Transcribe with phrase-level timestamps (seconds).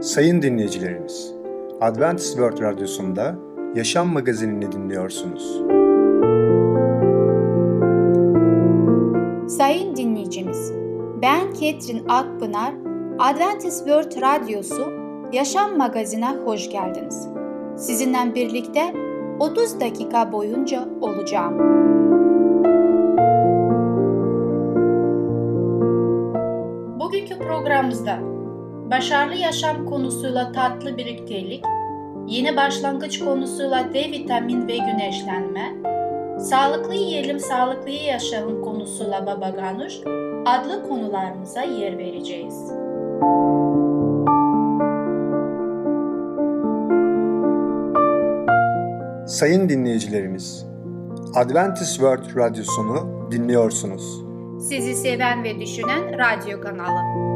[0.00, 1.34] Sayın dinleyicilerimiz,
[1.80, 3.34] Adventist World Radyosu'nda
[3.74, 5.62] Yaşam Magazinini dinliyorsunuz.
[9.56, 10.72] Sayın dinleyicimiz,
[11.22, 12.74] ben Ketrin Akpınar,
[13.18, 14.92] Adventist World Radyosu
[15.32, 17.28] Yaşam Magazinine hoş geldiniz.
[17.76, 18.94] Sizinle birlikte
[19.40, 21.58] 30 dakika boyunca olacağım.
[27.00, 28.37] Bugünkü programımızda
[28.90, 31.64] başarılı yaşam konusuyla tatlı birliktelik,
[32.26, 35.74] yeni başlangıç konusuyla D vitamin ve güneşlenme,
[36.40, 39.94] sağlıklı yiyelim sağlıklı yaşayalım konusuyla Baba Ganuş
[40.46, 42.54] adlı konularımıza yer vereceğiz.
[49.26, 50.66] Sayın dinleyicilerimiz,
[51.34, 54.24] Adventist World Radyosunu dinliyorsunuz.
[54.68, 57.27] Sizi seven ve düşünen radyo kanalı.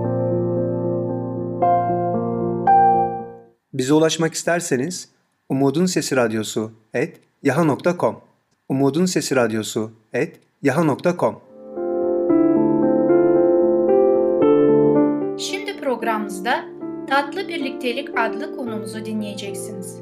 [3.74, 5.08] Bize ulaşmak isterseniz
[5.48, 8.16] Umutun Sesi Radyosu et yaha.com
[8.69, 11.41] Umutun Sesi Radyosu et yaha.com
[15.38, 16.64] Şimdi programımızda
[17.08, 20.00] Tatlı Birliktelik adlı konumuzu dinleyeceksiniz.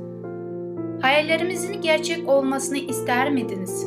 [1.00, 3.84] Hayallerimizin gerçek olmasını ister miydiniz?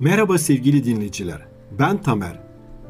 [0.00, 1.46] Merhaba sevgili dinleyiciler.
[1.78, 2.40] Ben Tamer.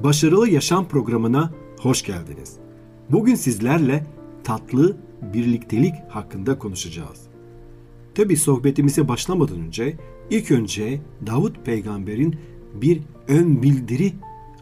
[0.05, 2.66] Başarılı Yaşam programına hoş geldiniz.
[3.11, 4.07] Bugün sizlerle
[4.45, 4.97] tatlı
[5.35, 7.21] birliktelik hakkında konuşacağız.
[8.15, 9.97] Tabi sohbetimize başlamadan önce
[10.31, 12.37] ilk önce Davut peygamberin
[12.75, 14.13] bir ön bildiri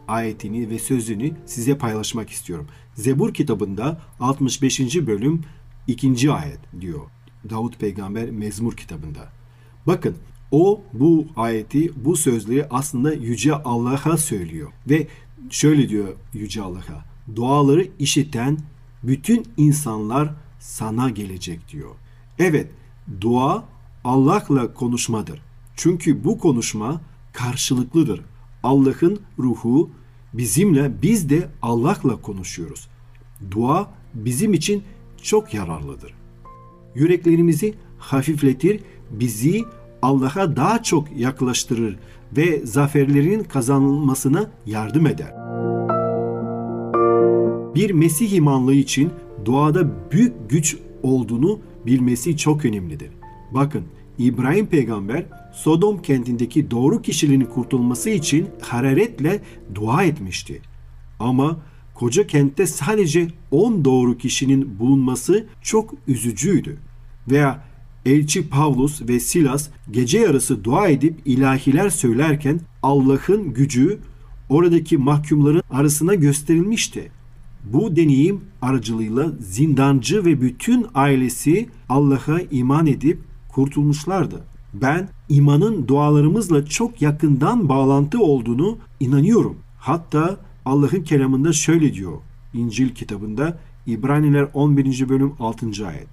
[0.07, 2.67] ayetini ve sözünü size paylaşmak istiyorum.
[2.95, 4.79] Zebur kitabında 65.
[5.07, 5.41] bölüm
[5.87, 6.31] 2.
[6.31, 7.01] ayet diyor.
[7.49, 9.29] Davut peygamber Mezmur kitabında.
[9.87, 10.15] Bakın
[10.51, 14.71] o bu ayeti, bu sözleri aslında Yüce Allah'a söylüyor.
[14.89, 15.07] Ve
[15.49, 17.14] şöyle diyor Yüce Allah'a.
[17.35, 18.57] Duaları işiten
[19.03, 21.91] bütün insanlar sana gelecek diyor.
[22.39, 22.71] Evet,
[23.21, 23.63] dua
[24.03, 25.41] Allah'la konuşmadır.
[25.75, 27.01] Çünkü bu konuşma
[27.33, 28.21] karşılıklıdır.
[28.63, 29.89] Allah'ın ruhu
[30.33, 32.87] bizimle, biz de Allah'la konuşuyoruz.
[33.51, 34.83] Dua bizim için
[35.21, 36.13] çok yararlıdır.
[36.95, 39.63] Yüreklerimizi hafifletir, bizi
[40.01, 41.97] Allah'a daha çok yaklaştırır
[42.37, 45.44] ve zaferlerin kazanılmasına yardım eder.
[47.75, 49.11] Bir Mesih imanlı için
[49.45, 53.09] duada büyük güç olduğunu bilmesi çok önemlidir.
[53.51, 53.83] Bakın
[54.17, 59.41] İbrahim peygamber Sodom kentindeki doğru kişiliğinin kurtulması için hararetle
[59.75, 60.61] dua etmişti.
[61.19, 61.59] Ama
[61.93, 66.77] koca kentte sadece 10 doğru kişinin bulunması çok üzücüydü.
[67.31, 67.63] Veya
[68.05, 73.99] elçi Pavlus ve Silas gece yarısı dua edip ilahiler söylerken Allah'ın gücü
[74.49, 77.11] oradaki mahkumların arasına gösterilmişti.
[77.73, 84.43] Bu deneyim aracılığıyla zindancı ve bütün ailesi Allah'a iman edip kurtulmuşlardı.
[84.73, 89.57] Ben imanın dualarımızla çok yakından bağlantı olduğunu inanıyorum.
[89.79, 92.17] Hatta Allah'ın kelamında şöyle diyor.
[92.53, 95.09] İncil kitabında İbraniler 11.
[95.09, 95.87] bölüm 6.
[95.87, 96.07] ayet.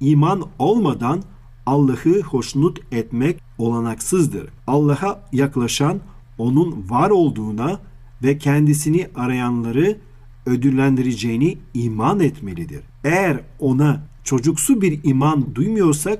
[0.00, 1.22] İman olmadan
[1.66, 4.48] Allah'ı hoşnut etmek olanaksızdır.
[4.66, 6.00] Allah'a yaklaşan
[6.38, 7.80] onun var olduğuna
[8.22, 9.96] ve kendisini arayanları
[10.46, 12.80] ödüllendireceğini iman etmelidir.
[13.04, 16.18] Eğer ona çocuksu bir iman duymuyorsak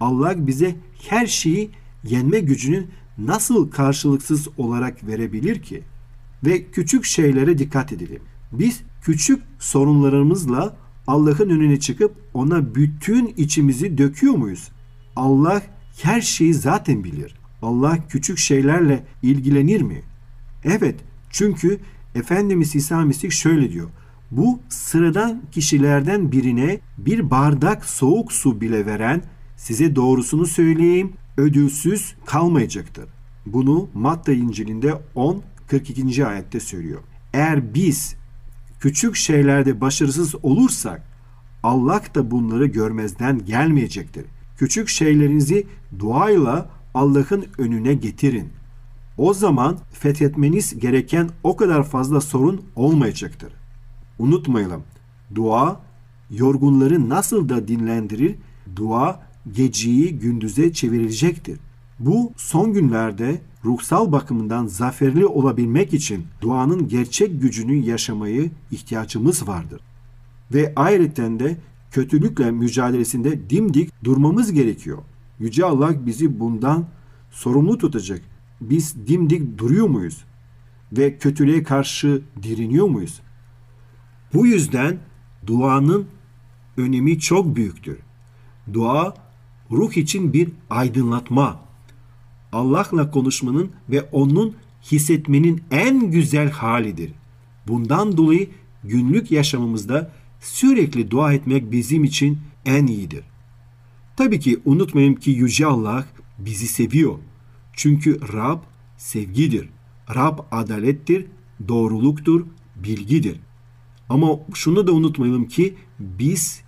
[0.00, 0.76] Allah bize
[1.08, 1.70] her şeyi
[2.04, 2.84] yenme gücünü
[3.18, 5.82] nasıl karşılıksız olarak verebilir ki?
[6.44, 8.22] Ve küçük şeylere dikkat edelim.
[8.52, 14.68] Biz küçük sorunlarımızla Allah'ın önüne çıkıp ona bütün içimizi döküyor muyuz?
[15.16, 15.62] Allah
[16.02, 17.34] her şeyi zaten bilir.
[17.62, 20.02] Allah küçük şeylerle ilgilenir mi?
[20.64, 20.94] Evet,
[21.30, 21.80] çünkü
[22.14, 23.88] Efendimiz İsa Mesih şöyle diyor.
[24.30, 29.22] Bu sıradan kişilerden birine bir bardak soğuk su bile veren
[29.56, 33.08] size doğrusunu söyleyeyim ödülsüz kalmayacaktır.
[33.46, 36.26] Bunu Matta İncil'inde 10 42.
[36.26, 37.00] ayette söylüyor.
[37.32, 38.16] Eğer biz
[38.80, 41.02] küçük şeylerde başarısız olursak
[41.62, 44.24] Allah da bunları görmezden gelmeyecektir.
[44.58, 45.66] Küçük şeylerinizi
[45.98, 48.48] duayla Allah'ın önüne getirin.
[49.20, 53.52] O zaman fethetmeniz gereken o kadar fazla sorun olmayacaktır.
[54.18, 54.82] Unutmayalım.
[55.34, 55.80] Dua
[56.30, 58.34] yorgunları nasıl da dinlendirir,
[58.76, 59.22] dua
[59.52, 61.60] geceyi gündüze çevirecektir.
[61.98, 69.80] Bu son günlerde ruhsal bakımından zaferli olabilmek için duanın gerçek gücünü yaşamayı ihtiyacımız vardır.
[70.54, 71.56] Ve ayrıca de
[71.90, 74.98] kötülükle mücadelesinde dimdik durmamız gerekiyor.
[75.38, 76.86] Yüce Allah bizi bundan
[77.30, 78.29] sorumlu tutacak.
[78.60, 80.24] Biz dimdik duruyor muyuz?
[80.92, 83.20] Ve kötülüğe karşı direniyor muyuz?
[84.34, 84.98] Bu yüzden
[85.46, 86.06] duanın
[86.76, 87.98] önemi çok büyüktür.
[88.72, 89.14] Dua
[89.70, 91.60] ruh için bir aydınlatma.
[92.52, 97.12] Allah'la konuşmanın ve onun hissetmenin en güzel halidir.
[97.68, 98.50] Bundan dolayı
[98.84, 103.24] günlük yaşamımızda sürekli dua etmek bizim için en iyidir.
[104.16, 106.04] Tabii ki unutmayın ki Yüce Allah
[106.38, 107.18] bizi seviyor.
[107.72, 108.58] Çünkü Rab
[108.96, 109.68] sevgidir.
[110.14, 111.26] Rab adalettir,
[111.68, 112.46] doğruluktur,
[112.76, 113.40] bilgidir.
[114.08, 116.62] Ama şunu da unutmayalım ki biz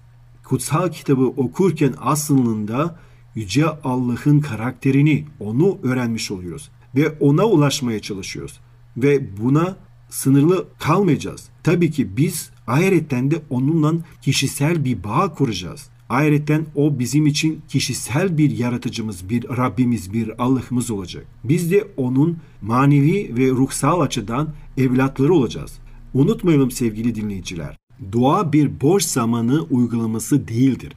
[0.44, 2.98] kutsal kitabı okurken aslında
[3.34, 6.70] Yüce Allah'ın karakterini, onu öğrenmiş oluyoruz.
[6.96, 8.60] Ve ona ulaşmaya çalışıyoruz.
[8.96, 9.76] Ve buna
[10.10, 11.48] sınırlı kalmayacağız.
[11.62, 15.88] Tabii ki biz ayrıca de onunla kişisel bir bağ kuracağız.
[16.12, 21.26] Ayrıca o bizim için kişisel bir yaratıcımız, bir Rabbimiz, bir Allah'ımız olacak.
[21.44, 24.48] Biz de onun manevi ve ruhsal açıdan
[24.78, 25.78] evlatları olacağız.
[26.14, 27.76] Unutmayalım sevgili dinleyiciler.
[28.12, 30.92] Dua bir boş zamanı uygulaması değildir.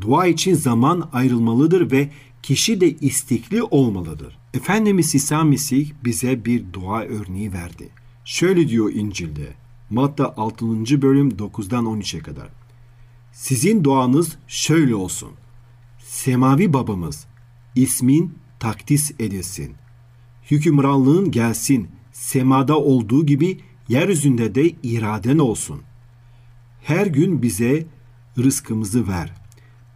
[0.00, 2.10] Dua için zaman ayrılmalıdır ve
[2.42, 4.38] kişi de istekli olmalıdır.
[4.54, 7.88] Efendimiz İsa Mesih bize bir dua örneği verdi.
[8.24, 9.54] Şöyle diyor İncil'de.
[9.90, 11.02] Matta 6.
[11.02, 12.63] bölüm 9'dan 13'e kadar.
[13.34, 15.30] Sizin duanız şöyle olsun.
[15.98, 17.26] Semavi babamız,
[17.74, 19.74] ismin takdis edilsin.
[20.50, 25.82] Hükümranlığın gelsin, semada olduğu gibi yeryüzünde de iraden olsun.
[26.82, 27.86] Her gün bize
[28.38, 29.32] rızkımızı ver.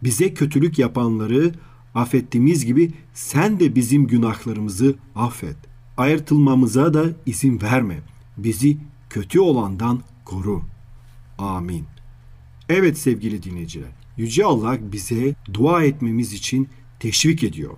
[0.03, 1.53] Bize kötülük yapanları
[1.95, 5.57] affettiğimiz gibi sen de bizim günahlarımızı affet.
[5.97, 7.99] Ayırtılmamıza da izin verme.
[8.37, 8.77] Bizi
[9.09, 10.61] kötü olandan koru.
[11.37, 11.98] Amin.
[12.69, 16.67] Evet sevgili dinleyiciler, Yüce Allah bize dua etmemiz için
[16.99, 17.73] teşvik ediyor.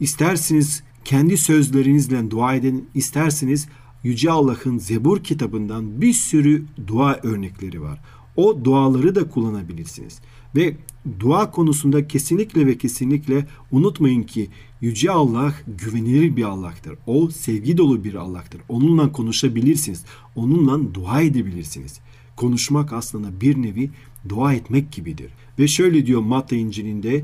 [0.00, 3.68] İsterseniz kendi sözlerinizle dua edin, isterseniz
[4.02, 8.00] Yüce Allah'ın Zebur kitabından bir sürü dua örnekleri var.
[8.36, 10.20] O duaları da kullanabilirsiniz.
[10.56, 10.76] Ve
[11.20, 14.48] dua konusunda kesinlikle ve kesinlikle unutmayın ki
[14.80, 16.98] Yüce Allah güvenilir bir Allah'tır.
[17.06, 18.60] O sevgi dolu bir Allah'tır.
[18.68, 20.04] Onunla konuşabilirsiniz.
[20.36, 22.00] Onunla dua edebilirsiniz.
[22.36, 23.90] Konuşmak aslında bir nevi
[24.28, 25.30] dua etmek gibidir.
[25.58, 27.22] Ve şöyle diyor Matta İncil'inde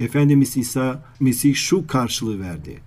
[0.00, 2.80] Efendimiz İsa Mesih şu karşılığı verdi.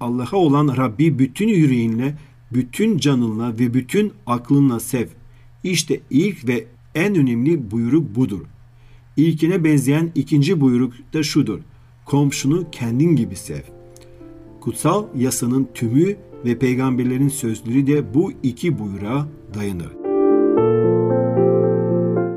[0.00, 2.18] Allah'a olan Rabbi bütün yüreğinle,
[2.52, 5.06] bütün canınla ve bütün aklınla sev.
[5.64, 6.64] İşte ilk ve
[6.94, 8.46] en önemli buyruk budur.
[9.16, 11.60] İlkine benzeyen ikinci buyruk da şudur.
[12.04, 13.62] Komşunu kendin gibi sev.
[14.60, 19.99] Kutsal yasanın tümü ve peygamberlerin sözleri de bu iki buyruğa dayanır.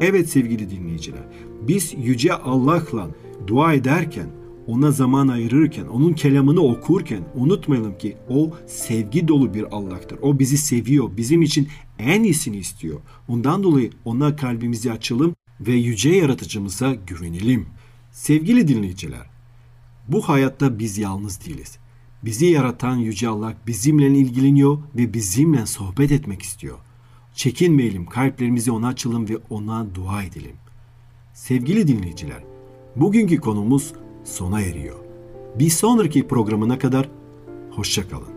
[0.05, 1.21] Evet sevgili dinleyiciler,
[1.61, 3.09] biz Yüce Allah'la
[3.47, 4.27] dua ederken,
[4.67, 10.19] ona zaman ayırırken, onun kelamını okurken unutmayalım ki o sevgi dolu bir Allah'tır.
[10.21, 11.67] O bizi seviyor, bizim için
[11.99, 12.99] en iyisini istiyor.
[13.27, 17.65] Ondan dolayı ona kalbimizi açalım ve yüce yaratıcımıza güvenelim.
[18.11, 19.29] Sevgili dinleyiciler,
[20.07, 21.77] bu hayatta biz yalnız değiliz.
[22.25, 26.77] Bizi yaratan Yüce Allah bizimle ilgileniyor ve bizimle sohbet etmek istiyor.
[27.33, 30.55] Çekinmeyelim, kalplerimizi ona açalım ve ona dua edelim.
[31.33, 32.43] Sevgili dinleyiciler,
[32.95, 33.93] bugünkü konumuz
[34.23, 34.99] sona eriyor.
[35.59, 37.09] Bir sonraki programına kadar
[37.71, 38.33] hoşçakalın.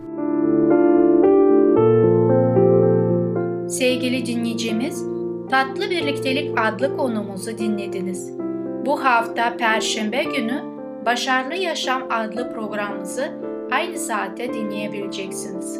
[3.69, 5.03] Sevgili dinleyicimiz,
[5.49, 8.31] Tatlı Birliktelik adlı konumuzu dinlediniz.
[8.85, 10.63] Bu hafta Perşembe günü
[11.05, 13.33] Başarılı Yaşam adlı programımızı
[13.71, 15.79] aynı saatte dinleyebileceksiniz.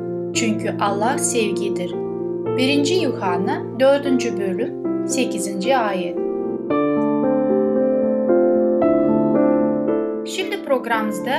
[0.33, 1.95] Çünkü Allah sevgidir.
[2.57, 3.01] 1.
[3.01, 4.05] Yuhanna 4.
[4.39, 5.67] bölüm 8.
[5.67, 6.17] ayet.
[10.25, 11.31] Şimdi programımızda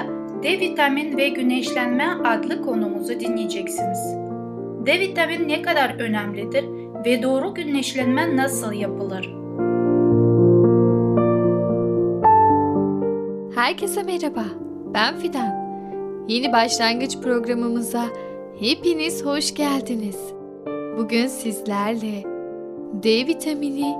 [0.42, 4.16] D vitamin ve güneşlenme adlı konumuzu dinleyeceksiniz.
[4.86, 6.64] D vitamin ne kadar önemlidir
[7.06, 9.34] ve doğru güneşlenme nasıl yapılır?
[13.54, 14.44] Herkese merhaba.
[14.94, 15.62] Ben Fidan.
[16.28, 18.04] Yeni başlangıç programımıza
[18.62, 20.16] hepiniz hoş geldiniz.
[20.98, 22.22] Bugün sizlerle
[23.02, 23.94] D vitamini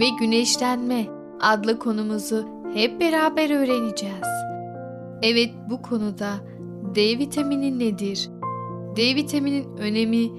[0.00, 1.06] ve güneşlenme
[1.40, 4.28] adlı konumuzu hep beraber öğreneceğiz.
[5.22, 6.34] Evet bu konuda
[6.94, 8.28] D vitamini nedir?
[8.96, 10.30] D vitaminin önemi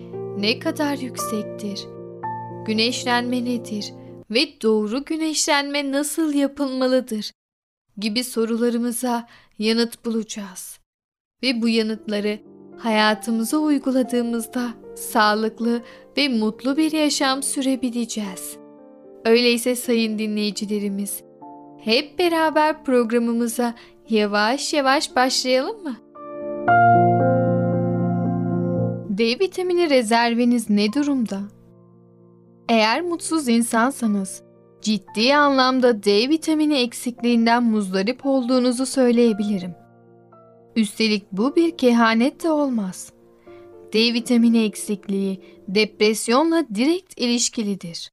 [0.41, 1.87] ne kadar yüksektir?
[2.65, 3.93] Güneşlenme nedir
[4.29, 7.31] ve doğru güneşlenme nasıl yapılmalıdır?
[7.97, 9.27] gibi sorularımıza
[9.59, 10.79] yanıt bulacağız.
[11.43, 12.39] Ve bu yanıtları
[12.77, 15.81] hayatımıza uyguladığımızda sağlıklı
[16.17, 18.57] ve mutlu bir yaşam sürebileceğiz.
[19.25, 21.23] Öyleyse sayın dinleyicilerimiz,
[21.83, 23.73] hep beraber programımıza
[24.09, 25.95] yavaş yavaş başlayalım mı?
[29.09, 31.39] D vitamini rezerviniz ne durumda?
[32.69, 34.43] Eğer mutsuz insansanız,
[34.81, 39.86] ciddi anlamda D vitamini eksikliğinden muzdarip olduğunuzu söyleyebilirim.
[40.77, 43.11] Üstelik bu bir kehanet de olmaz.
[43.93, 48.11] D vitamini eksikliği depresyonla direkt ilişkilidir.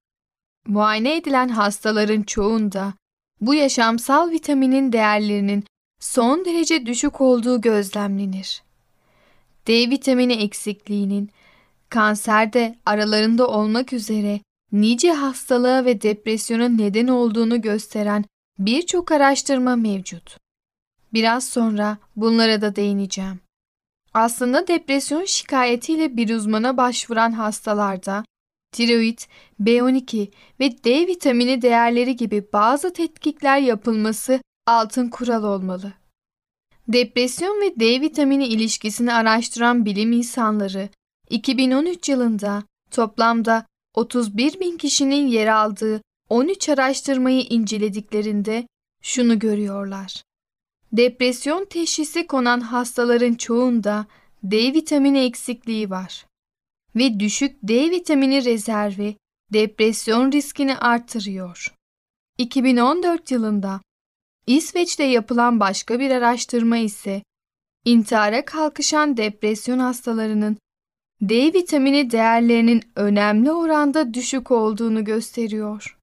[0.66, 2.94] Muayene edilen hastaların çoğunda
[3.40, 5.64] bu yaşamsal vitaminin değerlerinin
[6.00, 8.62] son derece düşük olduğu gözlemlenir.
[9.66, 11.30] D vitamini eksikliğinin
[11.88, 14.40] kanserde aralarında olmak üzere
[14.72, 18.24] nice hastalığa ve depresyona neden olduğunu gösteren
[18.58, 20.43] birçok araştırma mevcut.
[21.14, 23.40] Biraz sonra bunlara da değineceğim.
[24.14, 28.24] Aslında depresyon şikayetiyle bir uzmana başvuran hastalarda
[28.72, 29.18] tiroid,
[29.60, 30.30] B12
[30.60, 35.92] ve D vitamini değerleri gibi bazı tetkikler yapılması altın kural olmalı.
[36.88, 40.88] Depresyon ve D vitamini ilişkisini araştıran bilim insanları
[41.30, 48.66] 2013 yılında toplamda 31 bin kişinin yer aldığı 13 araştırmayı incelediklerinde
[49.02, 50.22] şunu görüyorlar.
[50.96, 54.06] Depresyon teşhisi konan hastaların çoğunda
[54.42, 56.26] D vitamini eksikliği var
[56.96, 59.16] ve düşük D vitamini rezervi
[59.52, 61.74] depresyon riskini artırıyor.
[62.38, 63.80] 2014 yılında
[64.46, 67.22] İsveç'te yapılan başka bir araştırma ise
[67.84, 70.56] intihara kalkışan depresyon hastalarının
[71.20, 75.98] D vitamini değerlerinin önemli oranda düşük olduğunu gösteriyor.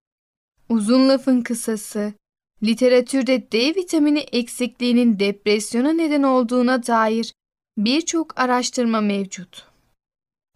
[0.69, 2.13] Uzun lafın kısası,
[2.63, 7.33] literatürde D vitamini eksikliğinin depresyona neden olduğuna dair
[7.77, 9.67] birçok araştırma mevcut.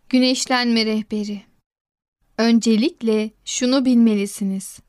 [0.09, 1.41] Güneşlenme rehberi
[2.37, 4.79] Öncelikle şunu bilmelisiniz.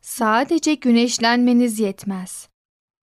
[0.00, 2.48] Sadece güneşlenmeniz yetmez.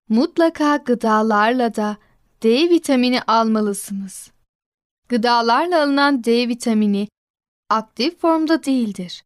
[0.08, 1.96] Mutlaka gıdalarla da
[2.42, 4.30] D vitamini almalısınız.
[5.08, 7.08] Gıdalarla alınan D vitamini
[7.70, 9.24] aktif formda değildir.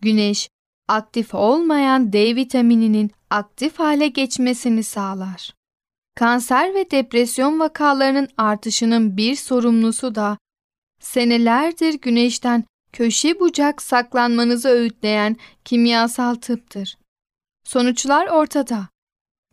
[0.00, 0.48] Güneş,
[0.88, 5.54] aktif olmayan D vitamininin aktif hale geçmesini sağlar.
[6.14, 10.38] Kanser ve depresyon vakalarının artışının bir sorumlusu da
[11.00, 16.98] senelerdir güneşten köşe bucak saklanmanızı öğütleyen kimyasal tıptır.
[17.64, 18.88] Sonuçlar ortada.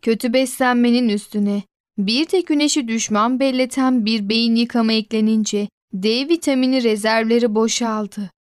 [0.02, 1.64] Kötü beslenmenin üstüne
[1.98, 8.32] bir de güneşi düşman belleten bir beyin yıkama eklenince D vitamini rezervleri boşaldı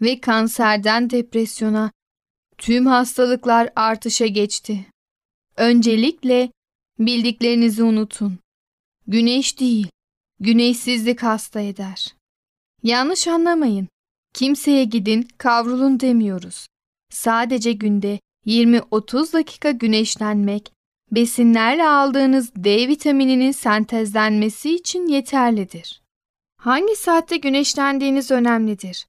[0.00, 1.90] ve kanserden depresyona
[2.58, 4.86] tüm hastalıklar artışa geçti.
[5.56, 6.50] Öncelikle
[6.98, 8.38] bildiklerinizi unutun.
[9.06, 9.86] Güneş değil,
[10.40, 12.14] güneşsizlik hasta eder.
[12.82, 13.88] Yanlış anlamayın.
[14.34, 16.66] Kimseye gidin, kavrulun demiyoruz.
[17.10, 20.72] Sadece günde 20-30 dakika güneşlenmek,
[21.12, 26.02] besinlerle aldığınız D vitamininin sentezlenmesi için yeterlidir.
[26.60, 29.06] Hangi saatte güneşlendiğiniz önemlidir.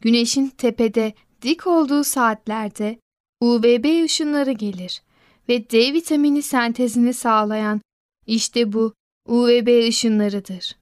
[0.00, 2.98] Güneşin tepede dik olduğu saatlerde
[3.40, 5.02] UVB ışınları gelir
[5.48, 7.80] ve D vitamini sentezini sağlayan
[8.26, 8.94] işte bu
[9.28, 10.76] UVB ışınlarıdır.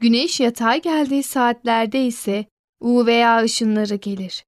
[0.00, 2.44] Güneş yatay geldiği saatlerde ise
[2.80, 4.44] UVA ışınları gelir.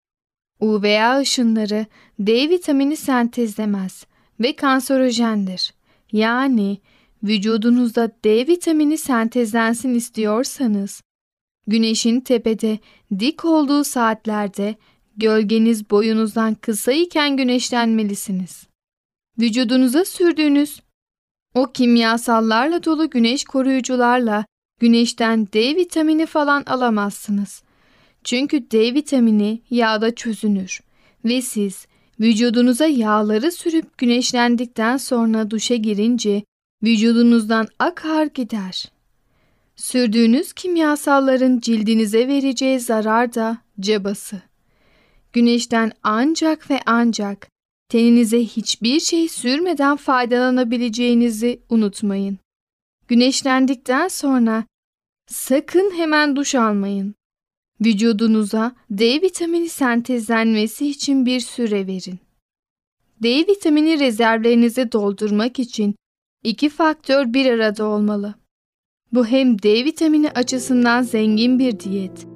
[0.60, 1.86] UVA ışınları
[2.18, 4.06] D vitamini sentezlemez
[4.40, 5.74] ve kanserojendir.
[6.12, 6.78] Yani
[7.22, 11.02] vücudunuzda D vitamini sentezlensin istiyorsanız,
[11.66, 12.78] güneşin tepede
[13.18, 14.74] dik olduğu saatlerde
[15.16, 18.66] gölgeniz boyunuzdan kısa iken güneşlenmelisiniz.
[19.38, 20.80] Vücudunuza sürdüğünüz
[21.54, 24.44] o kimyasallarla dolu güneş koruyucularla
[24.80, 27.62] güneşten D vitamini falan alamazsınız.
[28.24, 30.80] Çünkü D vitamini yağda çözünür
[31.24, 31.86] ve siz
[32.20, 36.42] vücudunuza yağları sürüp güneşlendikten sonra duşa girince
[36.82, 38.84] vücudunuzdan akar gider.
[39.76, 44.42] Sürdüğünüz kimyasalların cildinize vereceği zarar da cabası.
[45.34, 47.48] Güneşten ancak ve ancak
[47.88, 52.38] teninize hiçbir şey sürmeden faydalanabileceğinizi unutmayın.
[53.08, 54.64] Güneşlendikten sonra
[55.26, 57.14] sakın hemen duş almayın.
[57.80, 62.18] Vücudunuza D vitamini sentezlenmesi için bir süre verin.
[63.22, 65.94] D vitamini rezervlerinizi doldurmak için
[66.44, 68.34] iki faktör bir arada olmalı.
[69.12, 72.26] Bu hem D vitamini açısından zengin bir diyet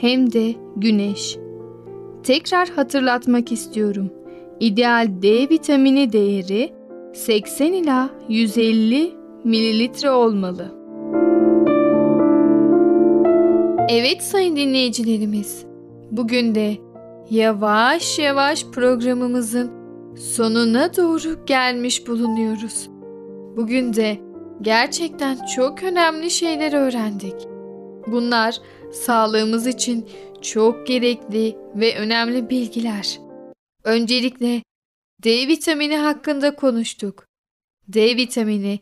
[0.00, 1.45] hem de güneş.
[2.26, 4.10] Tekrar hatırlatmak istiyorum.
[4.60, 6.72] İdeal D vitamini değeri
[7.14, 9.12] 80 ila 150
[9.44, 10.74] mililitre olmalı.
[13.88, 15.64] Evet sayın dinleyicilerimiz,
[16.10, 16.76] bugün de
[17.30, 19.70] yavaş yavaş programımızın
[20.16, 22.88] sonuna doğru gelmiş bulunuyoruz.
[23.56, 24.18] Bugün de
[24.62, 27.55] gerçekten çok önemli şeyler öğrendik.
[28.06, 28.60] Bunlar
[28.92, 30.08] sağlığımız için
[30.42, 33.18] çok gerekli ve önemli bilgiler.
[33.84, 34.62] Öncelikle
[35.24, 37.26] D vitamini hakkında konuştuk.
[37.88, 38.80] D vitamini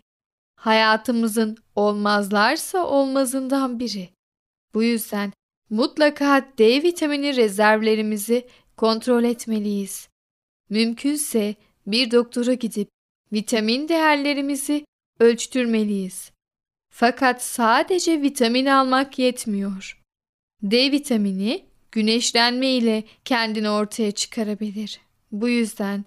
[0.56, 4.08] hayatımızın olmazlarsa olmazından biri.
[4.74, 5.32] Bu yüzden
[5.70, 10.08] mutlaka D vitamini rezervlerimizi kontrol etmeliyiz.
[10.70, 11.54] Mümkünse
[11.86, 12.88] bir doktora gidip
[13.32, 14.84] vitamin değerlerimizi
[15.20, 16.33] ölçtürmeliyiz.
[16.96, 20.02] Fakat sadece vitamin almak yetmiyor.
[20.62, 25.00] D vitamini güneşlenme ile kendini ortaya çıkarabilir.
[25.32, 26.04] Bu yüzden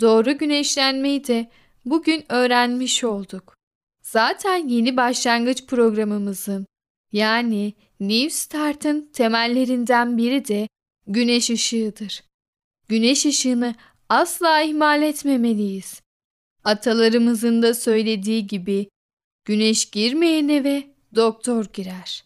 [0.00, 1.50] doğru güneşlenmeyi de
[1.84, 3.56] bugün öğrenmiş olduk.
[4.02, 6.66] Zaten yeni başlangıç programımızın
[7.12, 10.68] yani New Start'ın temellerinden biri de
[11.06, 12.24] güneş ışığıdır.
[12.88, 13.74] Güneş ışığını
[14.08, 16.00] asla ihmal etmemeliyiz.
[16.64, 18.88] Atalarımızın da söylediği gibi
[19.50, 20.82] güneş girmeyen eve
[21.14, 22.24] doktor girer.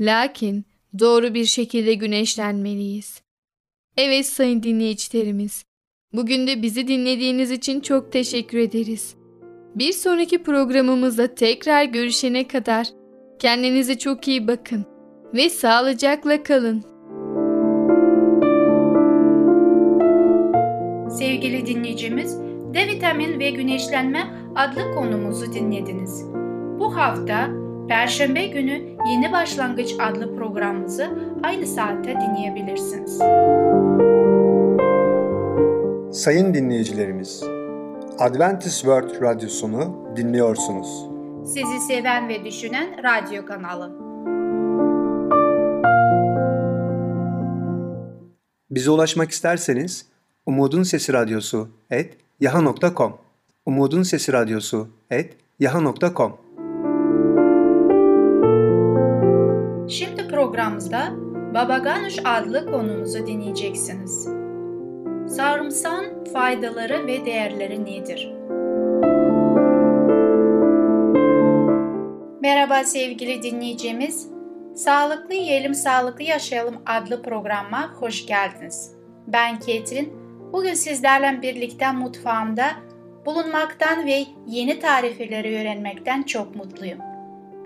[0.00, 0.64] Lakin
[0.98, 3.22] doğru bir şekilde güneşlenmeliyiz.
[3.96, 5.64] Evet sayın dinleyicilerimiz,
[6.12, 9.14] bugün de bizi dinlediğiniz için çok teşekkür ederiz.
[9.74, 12.88] Bir sonraki programımızda tekrar görüşene kadar
[13.38, 14.86] kendinize çok iyi bakın
[15.34, 16.84] ve sağlıcakla kalın.
[21.18, 22.38] Sevgili dinleyicimiz,
[22.74, 24.20] D vitamin ve güneşlenme
[24.56, 26.37] adlı konumuzu dinlediniz.
[26.78, 27.48] Bu hafta
[27.88, 31.10] Perşembe günü Yeni Başlangıç adlı programımızı
[31.42, 33.18] aynı saatte dinleyebilirsiniz.
[36.22, 37.44] Sayın dinleyicilerimiz,
[38.18, 41.06] Adventist World Radyosunu dinliyorsunuz.
[41.44, 44.08] Sizi seven ve düşünen radyo kanalı.
[48.70, 50.06] Bize ulaşmak isterseniz
[50.46, 53.16] Umutun Sesi Radyosu et yaha.com
[53.66, 56.47] Umutun Sesi Radyosu et yaha.com
[59.88, 61.12] Şimdi programımızda
[61.54, 64.28] Baba Ganuş adlı konumuzu dinleyeceksiniz.
[65.36, 68.32] Sarımsağın faydaları ve değerleri nedir?
[72.40, 74.28] Merhaba sevgili dinleyicimiz.
[74.74, 78.92] Sağlıklı Yiyelim Sağlıklı Yaşayalım adlı programa hoş geldiniz.
[79.26, 80.12] Ben Ketrin.
[80.52, 82.66] Bugün sizlerle birlikte mutfağımda
[83.26, 87.07] bulunmaktan ve yeni tarifleri öğrenmekten çok mutluyum.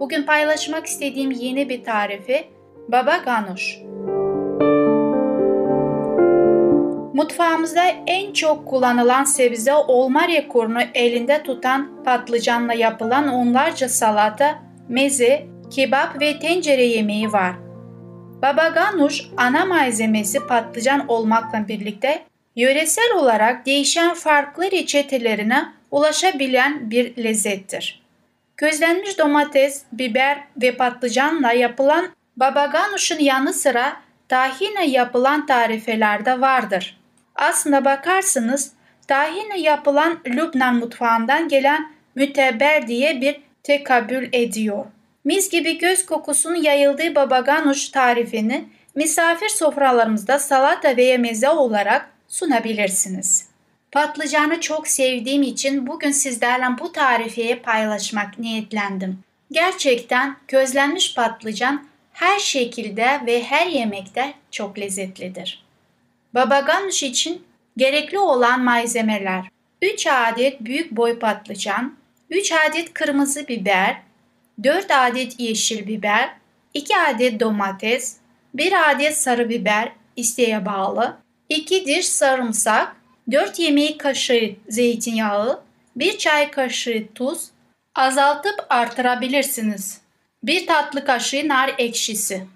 [0.02, 2.44] Bugün paylaşmak istediğim yeni bir tarifi
[2.88, 3.78] baba ganuş.
[7.14, 16.20] Mutfağımızda en çok kullanılan sebze olma rekorunu elinde tutan patlıcanla yapılan onlarca salata, meze, kebap
[16.20, 17.52] ve tencere yemeği var.
[18.42, 22.22] Baba ganuş ana malzemesi patlıcan olmakla birlikte
[22.56, 28.01] yöresel olarak değişen farklı reçetelerine ulaşabilen bir lezzettir.
[28.56, 33.96] Közlenmiş domates, biber ve patlıcanla yapılan baba ganuşun yanı sıra
[34.28, 37.00] tahine yapılan tarifelerde vardır.
[37.34, 38.72] Aslında bakarsınız
[39.08, 44.84] tahine yapılan Lübnan mutfağından gelen müteber diye bir tekabül ediyor.
[45.24, 53.51] Mis gibi göz kokusunun yayıldığı baba ganuş tarifini misafir sofralarımızda salata veya meze olarak sunabilirsiniz.
[53.92, 59.18] Patlıcanı çok sevdiğim için bugün sizlerle bu tarifiyi paylaşmak niyetlendim.
[59.50, 65.64] Gerçekten közlenmiş patlıcan her şekilde ve her yemekte çok lezzetlidir.
[66.34, 67.44] Baba ganoush için
[67.76, 69.44] gerekli olan malzemeler
[69.82, 71.96] 3 adet büyük boy patlıcan,
[72.30, 74.02] 3 adet kırmızı biber,
[74.62, 76.30] 4 adet yeşil biber,
[76.74, 78.16] 2 adet domates,
[78.54, 81.16] 1 adet sarı biber isteğe bağlı,
[81.48, 85.62] 2 diş sarımsak, 4 yemeği kaşığı zeytinyağı,
[85.96, 87.50] 1 çay kaşığı tuz,
[87.94, 90.00] azaltıp artırabilirsiniz.
[90.42, 92.46] 1 tatlı kaşığı nar ekşisi.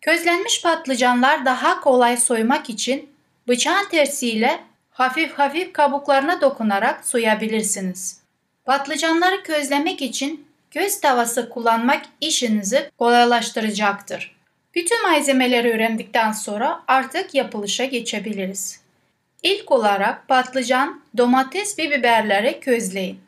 [0.00, 3.10] Közlenmiş patlıcanlar daha kolay soymak için
[3.48, 8.20] bıçağın tersiyle hafif hafif kabuklarına dokunarak soyabilirsiniz.
[8.64, 14.36] Patlıcanları közlemek için göz tavası kullanmak işinizi kolaylaştıracaktır.
[14.74, 18.79] Bütün malzemeleri öğrendikten sonra artık yapılışa geçebiliriz.
[19.42, 23.20] İlk olarak patlıcan, domates ve biberleri közleyin.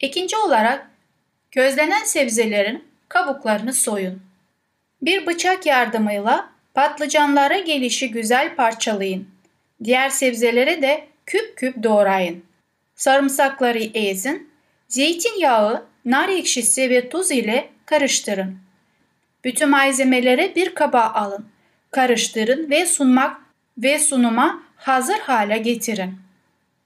[0.00, 0.90] İkinci olarak
[1.50, 4.22] közlenen sebzelerin kabuklarını soyun.
[5.02, 9.28] Bir bıçak yardımıyla Patlıcanlara gelişi güzel parçalayın.
[9.84, 12.44] Diğer sebzeleri de küp küp doğrayın.
[12.94, 14.50] Sarımsakları ezin.
[14.88, 18.58] Zeytinyağı, nar ekşisi ve tuz ile karıştırın.
[19.44, 21.46] Bütün malzemeleri bir kaba alın.
[21.90, 23.36] Karıştırın ve sunmak
[23.78, 26.14] ve sunuma hazır hale getirin.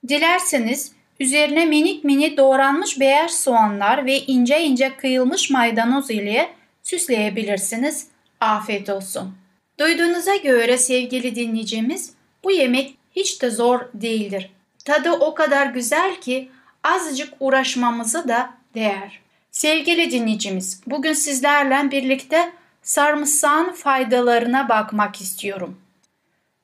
[0.08, 6.50] Dilerseniz üzerine minik minik doğranmış beyaz soğanlar ve ince ince kıyılmış maydanoz ile
[6.82, 8.06] süsleyebilirsiniz.
[8.40, 9.34] Afiyet olsun.
[9.80, 14.50] Duyduğunuza göre sevgili dinleyicimiz bu yemek hiç de zor değildir.
[14.84, 16.50] Tadı o kadar güzel ki
[16.82, 19.20] azıcık uğraşmamızı da değer.
[19.50, 22.52] Sevgili dinleyicimiz, bugün sizlerle birlikte
[22.82, 25.83] sarımsağın faydalarına bakmak istiyorum.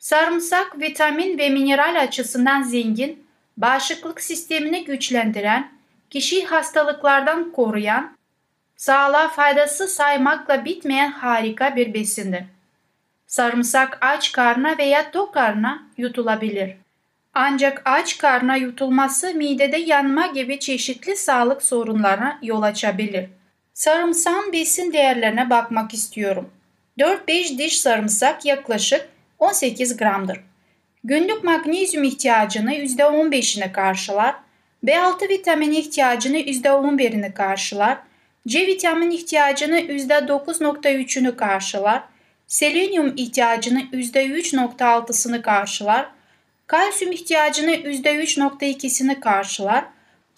[0.00, 5.72] Sarımsak vitamin ve mineral açısından zengin, bağışıklık sistemini güçlendiren,
[6.10, 8.16] kişiyi hastalıklardan koruyan,
[8.76, 12.42] sağlığa faydası saymakla bitmeyen harika bir besindir.
[13.26, 16.76] Sarımsak aç karna veya tok karna yutulabilir.
[17.34, 23.28] Ancak aç karna yutulması midede yanma gibi çeşitli sağlık sorunlarına yol açabilir.
[23.74, 26.50] Sarımsağın besin değerlerine bakmak istiyorum.
[26.98, 29.09] 4-5 diş sarımsak yaklaşık
[29.40, 30.40] 18 gramdır.
[31.04, 34.34] Günlük magnezyum ihtiyacını %15'ini karşılar,
[34.84, 37.98] B6 vitamini ihtiyacını %11'ini karşılar,
[38.48, 42.02] C vitamini ihtiyacını %9.3'ünü karşılar,
[42.46, 46.06] selenyum ihtiyacını %3.6'sını karşılar,
[46.66, 49.84] kalsiyum ihtiyacını %3.2'sini karşılar,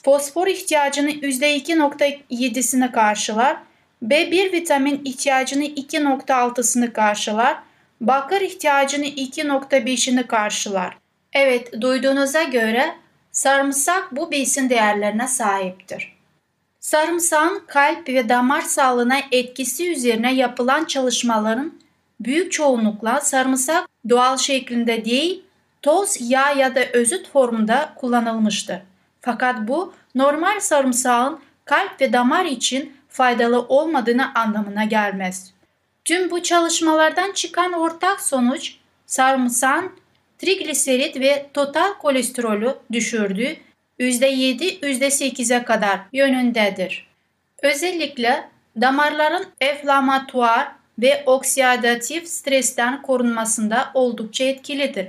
[0.02, 3.56] fosfor ihtiyacını %2.7'sini karşılar,
[4.02, 7.56] B1 vitamin ihtiyacını 2.6'sını karşılar,
[8.02, 10.98] bakır ihtiyacını 2.5'ini karşılar.
[11.32, 12.94] Evet, duyduğunuza göre
[13.32, 16.16] sarımsak bu besin değerlerine sahiptir.
[16.80, 21.74] Sarımsağın kalp ve damar sağlığına etkisi üzerine yapılan çalışmaların
[22.20, 25.44] büyük çoğunlukla sarımsak doğal şeklinde değil,
[25.82, 28.78] toz, yağ ya da özüt formunda kullanılmıştır.
[29.20, 35.51] Fakat bu normal sarımsağın kalp ve damar için faydalı olmadığını anlamına gelmez.
[36.04, 38.74] Tüm bu çalışmalardan çıkan ortak sonuç
[39.06, 39.92] sarımsağın
[40.38, 43.56] trigliserit ve total kolesterolü düşürdüğü
[44.00, 47.06] %7-%8'e kadar yönündedir.
[47.62, 48.48] Özellikle
[48.80, 55.08] damarların enflamatuar ve oksidatif stresten korunmasında oldukça etkilidir.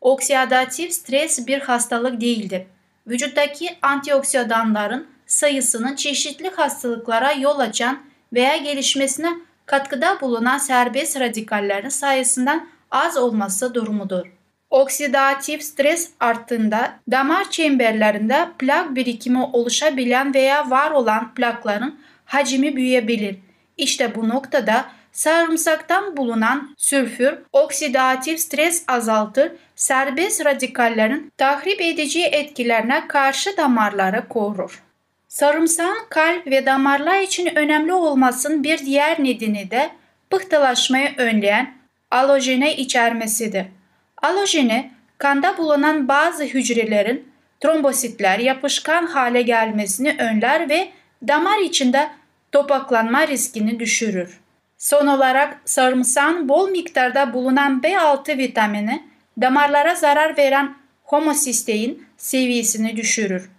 [0.00, 2.62] Oksidatif stres bir hastalık değildir.
[3.06, 9.28] Vücuttaki antioksidanların sayısının çeşitli hastalıklara yol açan veya gelişmesine
[9.66, 14.26] katkıda bulunan serbest radikallerin sayısından az olması durumudur.
[14.70, 23.36] Oksidatif stres arttığında damar çemberlerinde plak birikimi oluşabilen veya var olan plakların hacmi büyüyebilir.
[23.76, 33.56] İşte bu noktada sarımsaktan bulunan sülfür oksidatif stres azaltır, serbest radikallerin tahrip edici etkilerine karşı
[33.56, 34.85] damarları korur.
[35.28, 39.90] Sarımsağın kalp ve damarlar için önemli olmasının bir diğer nedeni de
[40.30, 41.74] pıhtılaşmayı önleyen
[42.10, 43.66] alojene içermesidir.
[44.22, 47.28] Alojeni kanda bulunan bazı hücrelerin
[47.60, 50.88] trombositler yapışkan hale gelmesini önler ve
[51.28, 52.10] damar içinde
[52.52, 54.40] topaklanma riskini düşürür.
[54.78, 59.02] Son olarak sarımsağın bol miktarda bulunan B6 vitamini
[59.40, 63.55] damarlara zarar veren homosistein seviyesini düşürür.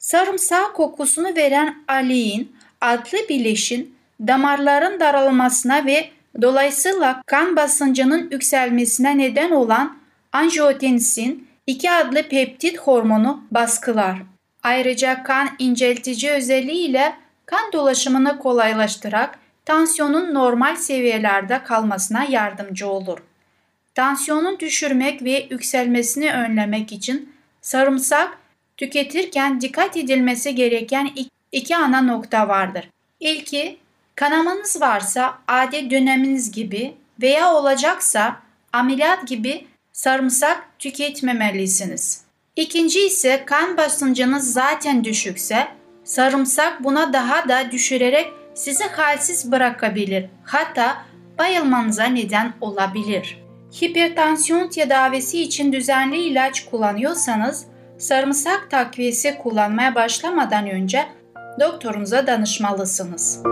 [0.00, 6.10] Sarımsağ kokusunu veren alein adlı bileşin damarların daralmasına ve
[6.42, 9.98] dolayısıyla kan basıncının yükselmesine neden olan
[10.32, 14.16] angiotensin 2 adlı peptit hormonu baskılar.
[14.62, 17.12] Ayrıca kan inceltici özelliğiyle
[17.46, 23.18] kan dolaşımını kolaylaştırarak tansiyonun normal seviyelerde kalmasına yardımcı olur.
[23.94, 28.38] Tansiyonu düşürmek ve yükselmesini önlemek için sarımsak
[28.80, 31.10] tüketirken dikkat edilmesi gereken
[31.52, 32.88] iki ana nokta vardır.
[33.20, 33.76] İlki
[34.14, 38.36] kanamanız varsa adet döneminiz gibi veya olacaksa
[38.72, 42.24] ameliyat gibi sarımsak tüketmemelisiniz.
[42.56, 45.68] İkinci ise kan basıncınız zaten düşükse
[46.04, 50.26] sarımsak buna daha da düşürerek sizi halsiz bırakabilir.
[50.44, 51.04] Hatta
[51.38, 53.38] bayılmanıza neden olabilir.
[53.82, 57.69] Hipertansiyon tedavisi için düzenli ilaç kullanıyorsanız
[58.00, 61.06] sarımsak takviyesi kullanmaya başlamadan önce
[61.60, 63.42] doktorunuza danışmalısınız.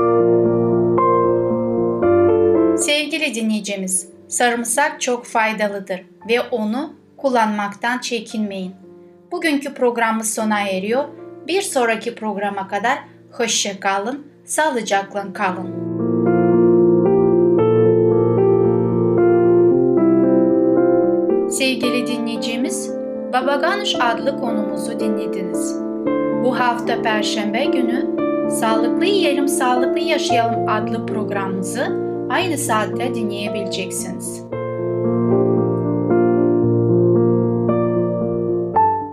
[2.84, 8.74] Sevgili dinleyicimiz, sarımsak çok faydalıdır ve onu kullanmaktan çekinmeyin.
[9.32, 11.04] Bugünkü programımız sona eriyor.
[11.46, 12.98] Bir sonraki programa kadar
[13.32, 15.88] hoşça kalın, sağlıcakla kalın.
[21.50, 22.97] Sevgili dinleyicimiz,
[23.32, 25.76] Babaganuş adlı konumuzu dinlediniz.
[26.44, 28.06] Bu hafta Perşembe günü
[28.50, 31.86] Sağlıklı Yiyelim Sağlıklı Yaşayalım adlı programımızı
[32.30, 34.42] aynı saatte dinleyebileceksiniz.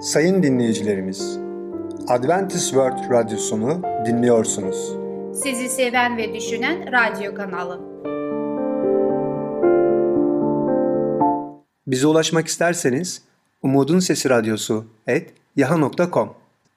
[0.02, 1.40] Sayın dinleyicilerimiz,
[2.08, 4.98] Adventist World Radyosunu dinliyorsunuz.
[5.34, 7.80] Sizi seven ve düşünen radyo kanalı.
[11.88, 13.22] Bize ulaşmak isterseniz
[13.66, 16.30] Umutun Sesi Radyosu et yaha.com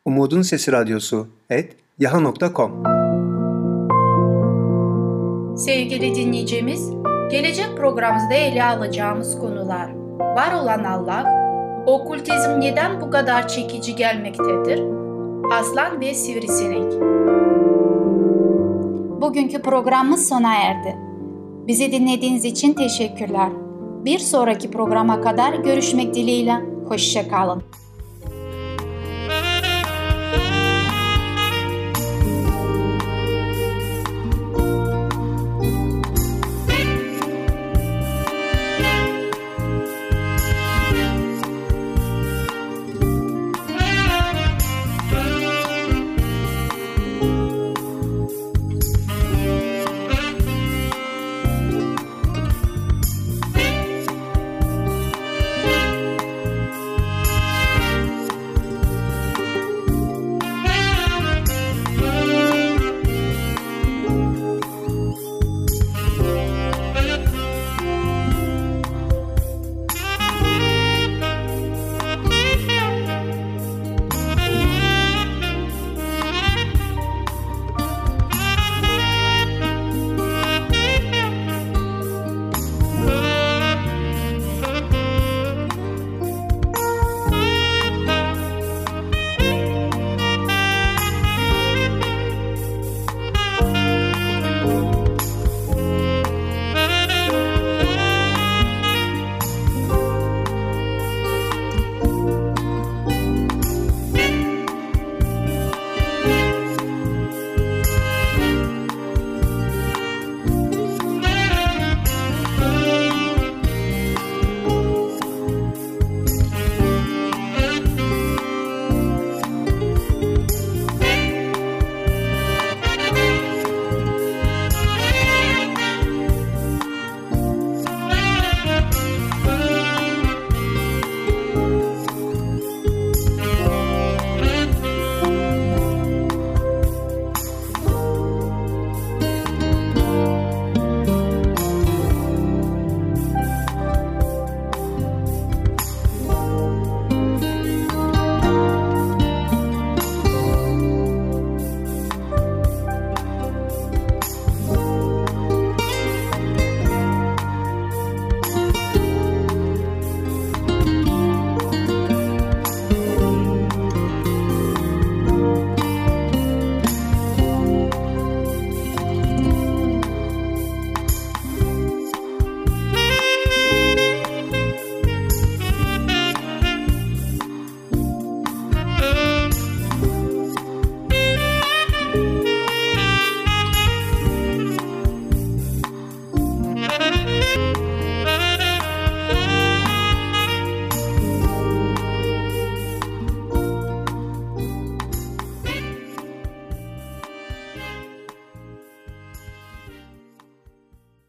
[0.05, 2.71] Umutun Sesi Radyosu et yaha.com
[5.57, 6.91] Sevgili dinleyicimiz,
[7.31, 11.25] gelecek programımızda ele alacağımız konular Var olan Allah,
[11.87, 14.83] Okültizm neden bu kadar çekici gelmektedir?
[15.53, 16.93] Aslan ve Sivrisinek
[19.21, 20.97] Bugünkü programımız sona erdi.
[21.67, 23.49] Bizi dinlediğiniz için teşekkürler.
[24.05, 26.78] Bir sonraki programa kadar görüşmek dileğiyle.
[26.91, 27.63] Hoşçakalın.